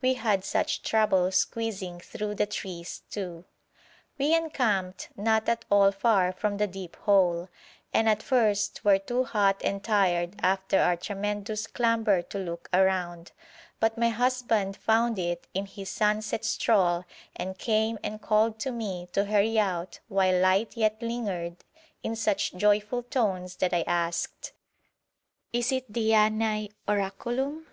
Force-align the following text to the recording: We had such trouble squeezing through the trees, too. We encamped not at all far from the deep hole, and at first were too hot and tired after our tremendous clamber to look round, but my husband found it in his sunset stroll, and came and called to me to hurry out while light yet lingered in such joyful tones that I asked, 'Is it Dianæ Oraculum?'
We 0.00 0.14
had 0.14 0.42
such 0.44 0.82
trouble 0.82 1.30
squeezing 1.30 2.00
through 2.00 2.34
the 2.34 2.46
trees, 2.46 3.02
too. 3.08 3.44
We 4.18 4.34
encamped 4.34 5.10
not 5.16 5.48
at 5.48 5.64
all 5.70 5.92
far 5.92 6.32
from 6.32 6.56
the 6.56 6.66
deep 6.66 6.96
hole, 6.96 7.48
and 7.94 8.08
at 8.08 8.24
first 8.24 8.84
were 8.84 8.98
too 8.98 9.22
hot 9.22 9.60
and 9.62 9.80
tired 9.80 10.34
after 10.42 10.80
our 10.80 10.96
tremendous 10.96 11.68
clamber 11.68 12.22
to 12.22 12.40
look 12.40 12.68
round, 12.72 13.30
but 13.78 13.96
my 13.96 14.08
husband 14.08 14.76
found 14.76 15.16
it 15.16 15.46
in 15.54 15.66
his 15.66 15.88
sunset 15.90 16.44
stroll, 16.44 17.04
and 17.36 17.56
came 17.56 18.00
and 18.02 18.20
called 18.20 18.58
to 18.58 18.72
me 18.72 19.06
to 19.12 19.26
hurry 19.26 19.60
out 19.60 20.00
while 20.08 20.40
light 20.40 20.76
yet 20.76 21.00
lingered 21.00 21.62
in 22.02 22.16
such 22.16 22.52
joyful 22.54 23.04
tones 23.04 23.54
that 23.58 23.72
I 23.72 23.82
asked, 23.86 24.54
'Is 25.52 25.70
it 25.70 25.92
Dianæ 25.92 26.72
Oraculum?' 26.88 27.66